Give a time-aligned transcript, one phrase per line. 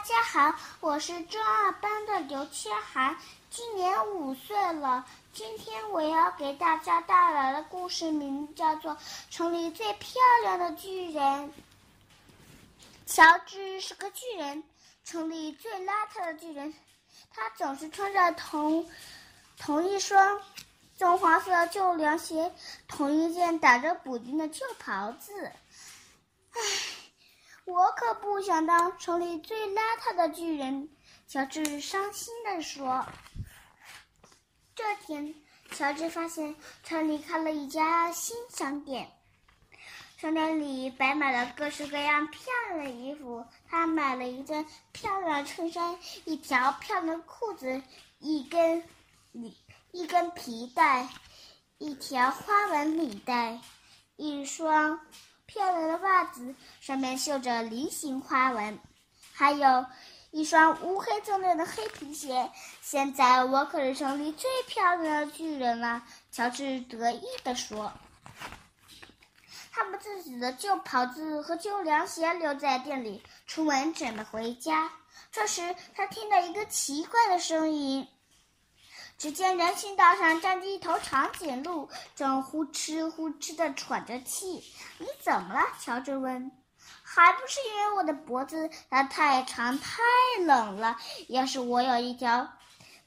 [0.00, 3.14] 大家好，我是中二班的刘千涵，
[3.50, 5.04] 今年五岁了。
[5.30, 8.92] 今天我要给大家带来的故事名叫做
[9.28, 11.22] 《城里最漂亮的巨人》。
[13.04, 14.64] 乔治是个巨人，
[15.04, 16.74] 城里最邋遢的巨人。
[17.30, 18.88] 他总是穿着同
[19.58, 20.40] 同一双
[20.96, 22.50] 棕黄色旧凉鞋，
[22.88, 25.52] 同一件打着补丁的旧袍子。
[26.52, 26.60] 唉。
[27.70, 30.88] 我可不想当城里最邋遢的巨人，
[31.28, 33.06] 乔治伤心地说。
[34.74, 35.32] 这天，
[35.70, 39.12] 乔治发现城里开了一家新商店，
[40.16, 43.46] 商店里摆满了各式各样漂亮的衣服。
[43.68, 47.80] 他买了一件漂亮的衬衫，一条漂亮的裤子，
[48.18, 48.82] 一根
[49.30, 49.54] 领
[49.92, 51.08] 一根皮带，
[51.78, 53.60] 一条花纹领带，
[54.16, 54.98] 一双。
[55.50, 58.78] 漂亮的袜子上面绣着菱形花纹，
[59.32, 59.84] 还有
[60.30, 62.50] 一双乌黑锃亮的黑皮鞋。
[62.80, 67.92] 现在我可是城里最漂亮的巨人了，乔治得意地说。
[69.72, 74.92] 他把自己的旧袍子和旧凉鞋留在店里，出门准备回家。
[75.32, 78.06] 这时，他听到一个奇怪的声音。
[79.20, 84.64] 只见人行道上站着一头长颈鹿，正呼哧呼哧地喘着气。
[84.96, 85.60] 你怎么了？
[85.78, 86.50] 乔治问。
[87.02, 90.00] 还不是因为我的脖子它太长太
[90.46, 90.96] 冷了。
[91.28, 92.50] 要是我有一条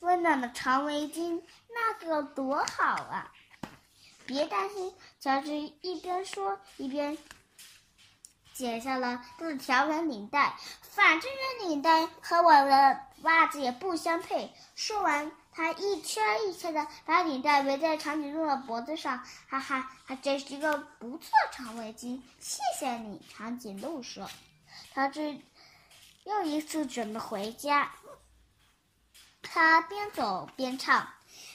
[0.02, 1.42] 温暖的长围巾，
[1.74, 3.32] 那该有多好啊！
[4.28, 5.50] 别担心，乔治
[5.82, 7.18] 一边说一边
[8.54, 10.56] 解下了他的条纹领带。
[10.82, 14.54] 反正这领带和我的袜子也不相配。
[14.76, 15.32] 说完。
[15.56, 22.20] 他一圈一圈的把领带围在长颈鹿的脖子上，哈哈，还真是一个不错长围巾。
[22.40, 24.28] 谢谢你，长颈鹿说。
[24.96, 25.38] 乔治
[26.24, 27.92] 又一次准备回家，
[29.44, 31.08] 他边走边唱：“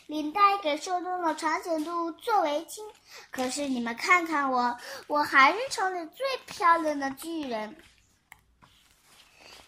[0.06, 2.82] 领带给受冻的长颈鹿做围巾，
[3.30, 4.76] 可是你们看看我，
[5.06, 7.76] 我还是城里最漂亮的巨人。”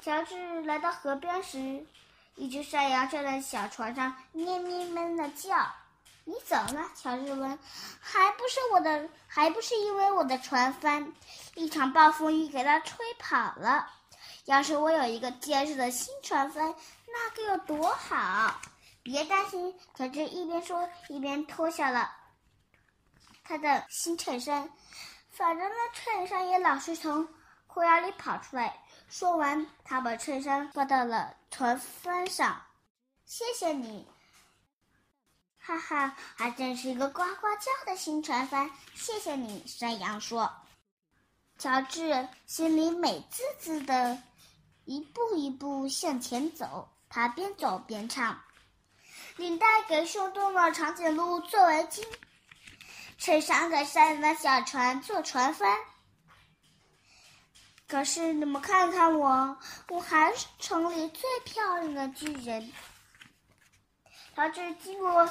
[0.00, 1.86] 乔治来到河边时。
[2.36, 5.70] 一只山羊站在小船上，咩咩咩的叫。
[6.24, 6.88] 你怎么了？
[6.96, 7.58] 乔治问。
[8.00, 11.12] 还不是我的，还不是因为我的船帆，
[11.54, 13.86] 一场暴风雨给它吹跑了。
[14.46, 16.74] 要是我有一个结实的新船帆，
[17.08, 18.58] 那该有多好！
[19.02, 22.10] 别担心，乔治一边说一边脱下了
[23.42, 24.70] 他的新衬衫。
[25.30, 27.26] 反正那衬衫也老是从
[27.66, 28.84] 裤腰里跑出来。
[29.08, 32.60] 说完，他把衬衫挂到了船帆上。
[33.24, 34.06] 谢谢你，
[35.58, 38.70] 哈哈，还真是一个呱呱叫的新船帆。
[38.94, 40.52] 谢谢你，山羊说。
[41.58, 44.22] 乔治心里美滋滋的，
[44.84, 46.88] 一步一步向前走。
[47.08, 48.40] 他边走边唱
[49.40, 52.04] ：“领带给受冻的长颈鹿做围巾，
[53.16, 55.78] 衬衫给山里的小船做船帆。”
[57.88, 59.56] 可是你们看看我，
[59.88, 62.70] 我还是城里最漂亮的巨人。
[64.36, 65.28] 乔治经过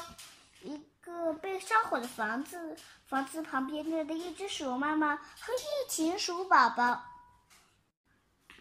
[0.64, 2.76] 一个被烧毁的房子，
[3.06, 7.04] 房子旁边站着一只鼠妈妈和一群鼠宝宝，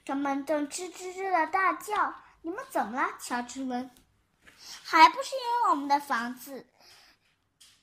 [0.05, 2.15] 他们正吱吱吱的大叫。
[2.43, 3.09] 你们怎么了？
[3.19, 3.91] 乔治问。
[4.85, 6.67] 还不是因为我们的房子，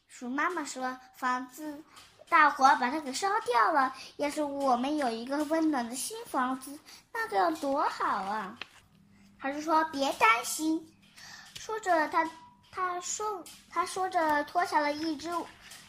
[0.08, 1.84] 鼠妈妈说，房子。
[2.28, 3.96] 大火把它给烧掉了。
[4.18, 6.78] 要是我们有一个温暖的新房子，
[7.14, 8.58] 那该有多好啊！
[9.38, 10.92] 还是说别担心。
[11.60, 12.28] 说着，他
[12.72, 15.30] 他说他说着脱下了一只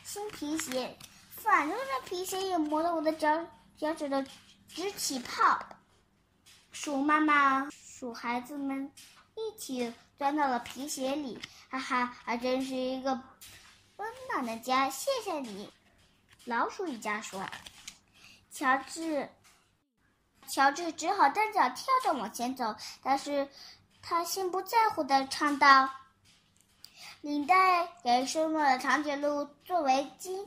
[0.05, 0.95] 新皮鞋。
[1.31, 3.47] 反正这皮鞋也磨得我的脚
[3.79, 4.23] 脚趾头
[4.69, 5.59] 直起泡。
[6.71, 8.93] 鼠妈妈、鼠孩子们
[9.37, 11.39] 一起钻到了皮鞋里，
[11.71, 13.21] 哈哈，还真是一个
[13.97, 14.89] 温暖的家。
[14.89, 15.71] 谢谢你。
[16.47, 17.45] 老鼠一家说
[18.51, 19.29] ：“乔治，
[20.49, 23.49] 乔治只好单脚跳着往前走，但是
[24.01, 25.91] 他心不在乎的唱道
[27.21, 30.47] ：‘领带给瘦弱的长颈鹿做围巾，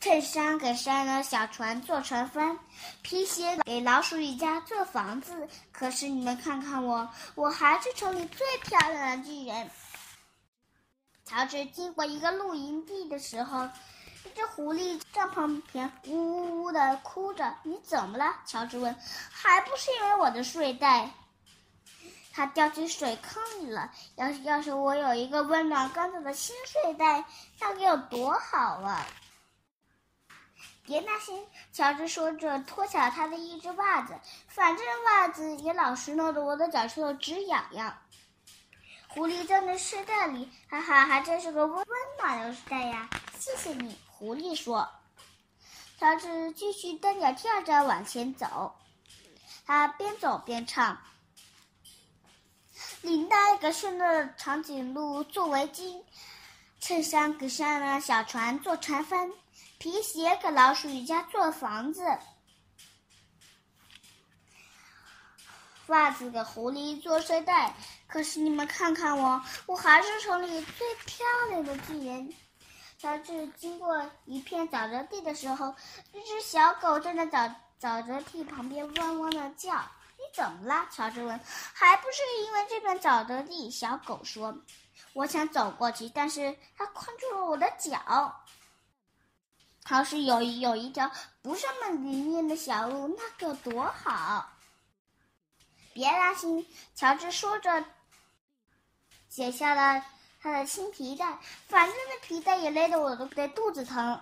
[0.00, 2.58] 衬衫给山羊的小船做船帆，
[3.02, 5.48] 皮鞋给老鼠一家做房子。
[5.72, 9.70] 可是你们看看我，我还是城里最漂亮的巨人。’
[11.24, 13.68] 乔治经过一个露营地的时候。”
[14.26, 18.34] 一只狐狸帐篷边呜呜呜的哭着，你怎么了？
[18.44, 18.92] 乔治问。
[19.30, 21.08] 还不是因为我的睡袋，
[22.32, 23.92] 它掉进水坑里了。
[24.16, 27.24] 要是要是我有一个温暖干燥的新睡袋，
[27.60, 29.06] 那该有多好啊！
[30.86, 34.14] 别担心，乔治说着，脱下了他的一只袜子。
[34.46, 37.98] 反正袜子也老是弄得我的脚趾头直痒痒。
[39.08, 41.86] 狐狸站在睡袋里，哈哈，还真是个温温
[42.18, 43.08] 暖的睡袋呀！
[43.38, 44.88] 谢谢你，狐狸说。
[45.98, 48.76] 乔治继续蹬脚跳着往前走，
[49.64, 51.00] 他边走边唱
[53.00, 56.02] ：“领带给顺的长颈鹿做围巾，
[56.78, 59.32] 衬衫给山的小船做船帆，
[59.78, 62.02] 皮鞋给老鼠一家做房子，
[65.88, 67.74] 袜子给狐狸做睡袋。
[68.06, 72.32] 可是你们看看我，我还是城里最漂亮的巨人。”
[72.98, 75.74] 乔治经过一片沼泽地的时候，
[76.12, 79.74] 一只小狗正在沼沼泽地旁边汪汪的叫。
[80.16, 81.38] “你怎么了？”乔治问。
[81.74, 84.56] “还不是因为这片沼泽地。”小狗说。
[85.12, 88.34] “我想走过去，但是它困住了我的脚。
[89.90, 91.10] 要是有有一条
[91.42, 94.48] 不是那么泥泞的小路，那该有多好！”
[95.94, 97.84] 别担心，乔治说着，
[99.28, 100.04] 解下了。
[100.38, 104.20] 他的新皮带，反正那皮带也勒得我都得肚子疼。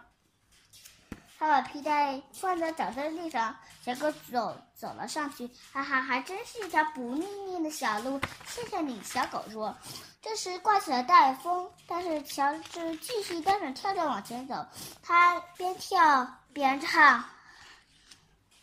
[1.39, 3.55] 他把皮带放在沼泽地上，
[3.85, 8.21] 小狗走走了上去，哈哈，还真是一条不腻腻的小路。
[8.47, 9.77] 谢谢你，小狗说。
[10.23, 14.67] 这时刮起了大风，但是乔治继续蹬着跳着往前走，
[15.03, 17.25] 他边跳边唱：“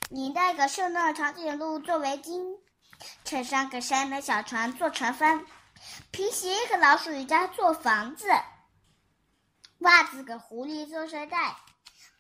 [0.10, 2.58] 你带个圣诞长颈鹿做围巾，
[3.24, 5.46] 衬衫给山的小船做船帆。”
[6.12, 8.28] 皮鞋给老鼠一家做房子，
[9.80, 11.56] 袜子给狐狸做睡袋，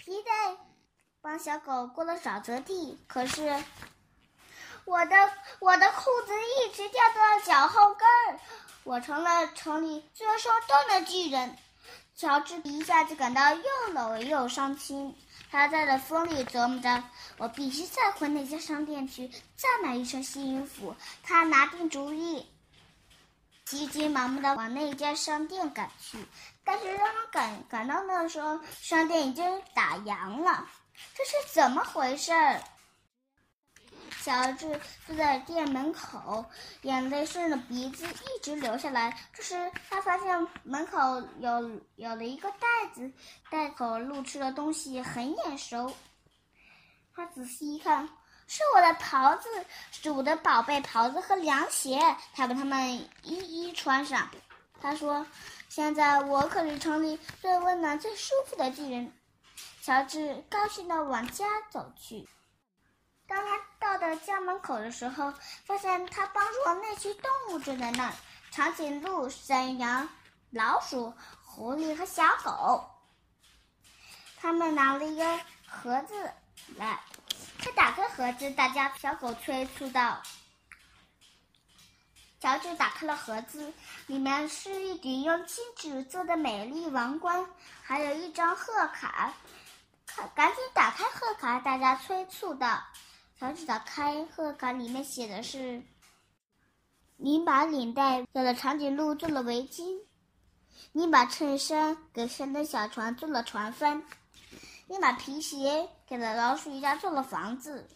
[0.03, 0.57] 皮带
[1.21, 2.97] 帮小狗过了沼泽地。
[3.07, 3.63] 可是
[4.85, 5.15] 我的
[5.59, 8.39] 我的裤子一直掉到了脚后跟，
[8.83, 11.55] 我成了城里最受冻的巨人。
[12.15, 13.63] 乔治一下子感到又
[13.93, 15.15] 冷又伤心，
[15.51, 17.03] 他在这风里琢磨着：
[17.37, 20.95] 我必须再回那家商店去，再买一身新衣服。
[21.21, 22.47] 他拿定主意。
[23.63, 26.17] 急急忙忙的往那家商店赶去，
[26.63, 30.67] 但是当他赶赶到那时候，商店已经打烊了。
[31.15, 32.31] 这是怎么回事？
[34.23, 36.45] 乔治坐在店门口，
[36.83, 39.17] 眼泪顺着鼻子一直流下来。
[39.33, 40.99] 这时，他发现门口
[41.39, 43.11] 有有了一个袋子，
[43.49, 45.91] 袋口露出的东西很眼熟。
[47.15, 48.07] 他仔细一看。
[48.47, 49.47] 是我的袍子，
[49.93, 51.97] 是我的宝贝袍子和凉鞋。
[52.33, 54.29] 他把它们一一穿上。
[54.81, 55.25] 他说
[55.73, 59.13] ：“现在我可是城里最温暖、最舒服的巨人。”
[59.81, 62.27] 乔治高兴地往家走去。
[63.25, 65.33] 当他到了家门口的时候，
[65.63, 68.13] 发现他帮助的那群动物正在那儿：
[68.51, 70.09] 长颈鹿、山羊、
[70.49, 72.85] 老鼠、狐狸和小狗。
[74.41, 76.33] 他们拿了一个盒子
[76.75, 76.99] 来。
[77.59, 80.21] 他打开盒子，大家小狗催促道
[82.41, 83.71] ：“乔治打开了盒子，
[84.07, 87.45] 里面是一顶用金纸做的美丽王冠，
[87.83, 89.31] 还有一张贺卡。
[90.15, 92.81] 赶赶紧打开贺卡！”大家催促道。
[93.39, 95.83] 乔治打开贺卡，里面写的是
[97.15, 99.99] ：“你把领带给了长颈鹿做了围巾，
[100.93, 104.03] 你把衬衫给神的小船做了船帆。”
[104.87, 107.87] 你把皮鞋给了老鼠一家做了房子，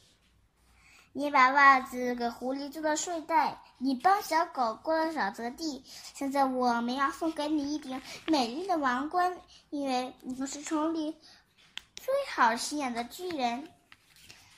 [1.17, 5.81] 你把袜子给狐狸做了睡袋，你帮小狗过了沼泽地。
[6.13, 9.38] 现在我们要送给你一顶美丽的王冠，
[9.69, 11.15] 因为你是城里
[11.95, 13.72] 最好心眼的巨人。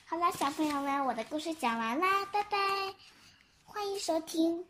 [0.06, 2.58] 好啦，小朋友们，我的故事讲完啦，拜拜，
[3.64, 4.66] 欢迎收听。